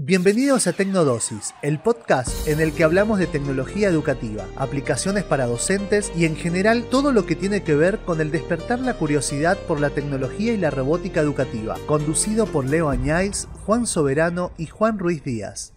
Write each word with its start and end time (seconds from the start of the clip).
Bienvenidos 0.00 0.68
a 0.68 0.72
Tecnodosis, 0.74 1.56
el 1.60 1.80
podcast 1.80 2.46
en 2.46 2.60
el 2.60 2.72
que 2.72 2.84
hablamos 2.84 3.18
de 3.18 3.26
tecnología 3.26 3.88
educativa, 3.88 4.44
aplicaciones 4.56 5.24
para 5.24 5.46
docentes 5.46 6.12
y 6.16 6.24
en 6.24 6.36
general 6.36 6.84
todo 6.88 7.10
lo 7.10 7.26
que 7.26 7.34
tiene 7.34 7.64
que 7.64 7.74
ver 7.74 7.98
con 8.06 8.20
el 8.20 8.30
despertar 8.30 8.78
la 8.78 8.94
curiosidad 8.94 9.58
por 9.66 9.80
la 9.80 9.90
tecnología 9.90 10.52
y 10.52 10.56
la 10.56 10.70
robótica 10.70 11.18
educativa, 11.20 11.74
conducido 11.86 12.46
por 12.46 12.64
Leo 12.64 12.90
Añáiz, 12.90 13.48
Juan 13.66 13.88
Soberano 13.88 14.52
y 14.56 14.66
Juan 14.66 15.00
Ruiz 15.00 15.24
Díaz. 15.24 15.74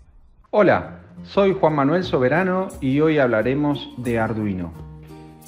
Hola, 0.52 1.00
soy 1.24 1.58
Juan 1.60 1.74
Manuel 1.74 2.04
Soberano 2.04 2.68
y 2.80 3.00
hoy 3.00 3.18
hablaremos 3.18 3.90
de 3.98 4.20
Arduino. 4.20 4.72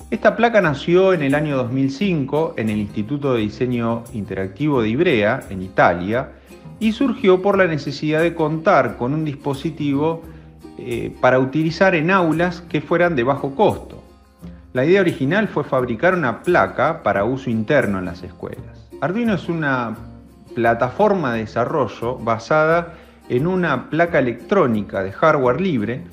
Esta 0.10 0.36
placa 0.36 0.62
nació 0.62 1.14
en 1.14 1.21
el 1.21 1.36
año 1.36 1.58
2005 1.58 2.55
en 2.58 2.70
el 2.71 2.80
Instituto 2.80 3.36
de 3.36 3.42
Diseño 3.42 4.04
Interactivo 4.14 4.82
de 4.82 4.90
Ibrea, 4.90 5.42
en 5.52 5.62
Italia, 5.62 6.32
y 6.84 6.91
surgió 6.91 7.41
por 7.41 7.57
la 7.57 7.65
necesidad 7.65 8.21
de 8.21 8.36
contar 8.36 8.97
con 8.97 9.13
un 9.13 9.23
dispositivo 9.23 10.21
eh, 10.78 11.15
para 11.21 11.39
utilizar 11.39 11.96
en 11.96 12.11
aulas 12.11 12.60
que 12.60 12.82
fueran 12.82 13.15
de 13.15 13.24
bajo 13.24 13.55
costo. 13.55 14.04
La 14.74 14.83
idea 14.83 15.00
original 15.00 15.47
fue 15.47 15.64
fabricar 15.64 16.14
una 16.14 16.43
placa 16.43 17.01
para 17.01 17.24
uso 17.24 17.50
interno 17.50 18.00
en 18.00 18.05
las 18.05 18.21
escuelas. 18.21 18.89
Arduino 19.00 19.33
es 19.33 19.47
una 19.47 19.96
plataforma 20.55 21.36
de 21.36 21.39
desarrollo 21.39 22.18
basada 22.18 22.96
en 23.29 23.47
una 23.47 23.89
placa 23.89 24.19
electrónica 24.19 25.04
de 25.04 25.13
hardware 25.13 25.61
libre 25.61 26.04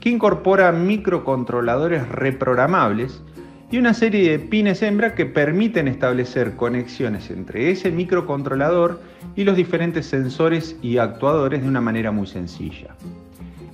que 0.00 0.10
incorpora 0.10 0.72
microcontroladores 0.72 2.08
reprogramables 2.08 3.22
y 3.70 3.78
una 3.78 3.94
serie 3.94 4.30
de 4.30 4.38
pines 4.38 4.82
hembra 4.82 5.14
que 5.14 5.26
permiten 5.26 5.88
establecer 5.88 6.54
conexiones 6.54 7.30
entre 7.30 7.70
ese 7.70 7.90
microcontrolador 7.90 9.00
y 9.34 9.44
los 9.44 9.56
diferentes 9.56 10.06
sensores 10.06 10.76
y 10.82 10.98
actuadores 10.98 11.62
de 11.62 11.68
una 11.68 11.80
manera 11.80 12.12
muy 12.12 12.28
sencilla. 12.28 12.94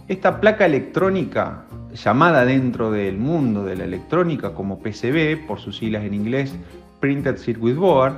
Esta 0.09 0.41
placa 0.41 0.65
electrónica, 0.65 1.65
llamada 1.95 2.45
dentro 2.47 2.91
del 2.91 3.19
mundo 3.19 3.65
de 3.65 3.77
la 3.77 3.85
electrónica 3.85 4.55
como 4.55 4.79
PCB, 4.81 5.47
por 5.47 5.61
sus 5.61 5.77
siglas 5.77 6.05
en 6.05 6.15
inglés 6.15 6.55
Printed 7.01 7.37
Circuit 7.37 7.77
Board, 7.77 8.15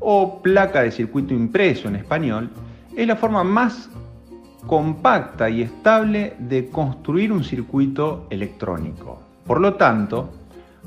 o 0.00 0.42
placa 0.42 0.82
de 0.82 0.90
circuito 0.90 1.32
impreso 1.32 1.88
en 1.88 1.96
español, 1.96 2.50
es 2.96 3.06
la 3.06 3.16
forma 3.16 3.44
más 3.44 3.88
compacta 4.66 5.48
y 5.48 5.62
estable 5.62 6.34
de 6.38 6.68
construir 6.68 7.32
un 7.32 7.44
circuito 7.44 8.26
electrónico. 8.30 9.20
Por 9.46 9.60
lo 9.60 9.74
tanto, 9.74 10.30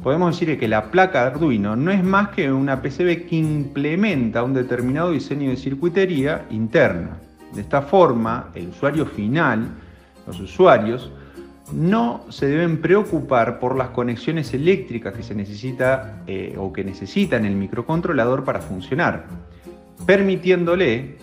podemos 0.01 0.39
decir 0.39 0.57
que 0.59 0.67
la 0.67 0.91
placa 0.91 1.21
de 1.21 1.27
Arduino 1.27 1.75
no 1.75 1.91
es 1.91 2.03
más 2.03 2.29
que 2.29 2.51
una 2.51 2.81
PCB 2.81 3.27
que 3.27 3.35
implementa 3.35 4.43
un 4.43 4.53
determinado 4.53 5.11
diseño 5.11 5.49
de 5.49 5.57
circuitería 5.57 6.45
interna. 6.49 7.17
De 7.53 7.61
esta 7.61 7.81
forma, 7.81 8.49
el 8.53 8.69
usuario 8.69 9.05
final, 9.05 9.69
los 10.25 10.39
usuarios, 10.39 11.11
no 11.71 12.25
se 12.29 12.47
deben 12.47 12.81
preocupar 12.81 13.59
por 13.59 13.75
las 13.75 13.89
conexiones 13.89 14.53
eléctricas 14.53 15.13
que 15.13 15.23
se 15.23 15.35
necesita 15.35 16.23
eh, 16.27 16.55
o 16.57 16.71
que 16.71 16.83
necesitan 16.83 17.45
el 17.45 17.55
microcontrolador 17.55 18.43
para 18.43 18.61
funcionar, 18.61 19.25
permitiéndole 20.05 21.17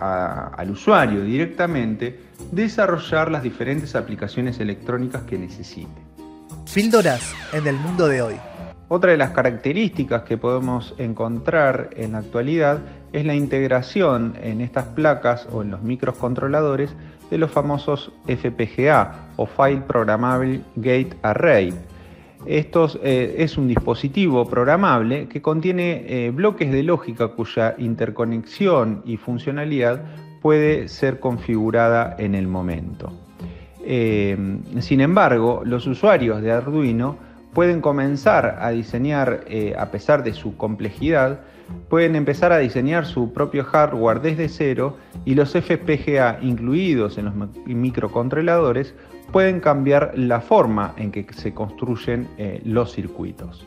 al 0.00 0.70
usuario 0.70 1.24
directamente 1.24 2.20
desarrollar 2.50 3.30
las 3.30 3.42
diferentes 3.42 3.94
aplicaciones 3.94 4.60
electrónicas 4.60 5.22
que 5.22 5.38
necesite. 5.38 6.13
Píldoras 6.74 7.36
en 7.52 7.68
el 7.68 7.76
mundo 7.76 8.08
de 8.08 8.20
hoy. 8.20 8.34
Otra 8.88 9.12
de 9.12 9.16
las 9.16 9.30
características 9.30 10.24
que 10.24 10.36
podemos 10.36 10.92
encontrar 10.98 11.90
en 11.94 12.12
la 12.12 12.18
actualidad 12.18 12.80
es 13.12 13.24
la 13.24 13.36
integración 13.36 14.34
en 14.42 14.60
estas 14.60 14.86
placas 14.86 15.46
o 15.52 15.62
en 15.62 15.70
los 15.70 15.82
microcontroladores 15.82 16.92
de 17.30 17.38
los 17.38 17.52
famosos 17.52 18.10
FPGA 18.26 19.30
o 19.36 19.46
File 19.46 19.82
Programmable 19.86 20.62
Gate 20.74 21.16
Array. 21.22 21.72
Esto 22.44 22.90
eh, 23.04 23.36
es 23.38 23.56
un 23.56 23.68
dispositivo 23.68 24.44
programable 24.44 25.28
que 25.28 25.40
contiene 25.40 26.04
eh, 26.08 26.30
bloques 26.30 26.72
de 26.72 26.82
lógica 26.82 27.28
cuya 27.28 27.76
interconexión 27.78 29.00
y 29.06 29.16
funcionalidad 29.16 30.02
puede 30.42 30.88
ser 30.88 31.20
configurada 31.20 32.16
en 32.18 32.34
el 32.34 32.48
momento. 32.48 33.23
Eh, 33.86 34.36
sin 34.80 35.00
embargo, 35.00 35.62
los 35.64 35.86
usuarios 35.86 36.40
de 36.42 36.52
Arduino 36.52 37.16
pueden 37.52 37.80
comenzar 37.80 38.58
a 38.60 38.70
diseñar, 38.70 39.44
eh, 39.46 39.74
a 39.78 39.90
pesar 39.90 40.24
de 40.24 40.32
su 40.32 40.56
complejidad, 40.56 41.40
pueden 41.88 42.16
empezar 42.16 42.52
a 42.52 42.58
diseñar 42.58 43.06
su 43.06 43.32
propio 43.32 43.64
hardware 43.64 44.20
desde 44.20 44.48
cero 44.48 44.96
y 45.24 45.34
los 45.34 45.52
FPGA 45.52 46.38
incluidos 46.42 47.16
en 47.16 47.26
los 47.26 47.34
microcontroladores 47.66 48.94
pueden 49.32 49.60
cambiar 49.60 50.12
la 50.16 50.40
forma 50.40 50.94
en 50.96 51.10
que 51.10 51.26
se 51.32 51.54
construyen 51.54 52.28
eh, 52.36 52.60
los 52.64 52.92
circuitos. 52.92 53.66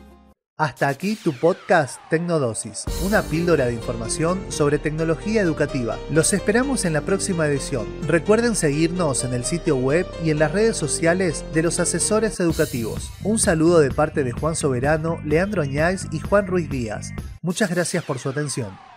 Hasta 0.60 0.88
aquí 0.88 1.14
tu 1.14 1.32
podcast 1.34 2.00
Tecnodosis, 2.10 2.84
una 3.04 3.22
píldora 3.22 3.66
de 3.66 3.74
información 3.74 4.44
sobre 4.48 4.80
tecnología 4.80 5.40
educativa. 5.40 5.96
Los 6.10 6.32
esperamos 6.32 6.84
en 6.84 6.94
la 6.94 7.02
próxima 7.02 7.46
edición. 7.46 7.86
Recuerden 8.08 8.56
seguirnos 8.56 9.22
en 9.22 9.34
el 9.34 9.44
sitio 9.44 9.76
web 9.76 10.04
y 10.24 10.30
en 10.30 10.40
las 10.40 10.50
redes 10.50 10.76
sociales 10.76 11.44
de 11.54 11.62
los 11.62 11.78
asesores 11.78 12.40
educativos. 12.40 13.08
Un 13.22 13.38
saludo 13.38 13.78
de 13.78 13.92
parte 13.92 14.24
de 14.24 14.32
Juan 14.32 14.56
Soberano, 14.56 15.20
Leandro 15.24 15.62
Añáiz 15.62 16.08
y 16.10 16.18
Juan 16.18 16.48
Ruiz 16.48 16.68
Díaz. 16.68 17.12
Muchas 17.40 17.70
gracias 17.70 18.02
por 18.02 18.18
su 18.18 18.28
atención. 18.28 18.87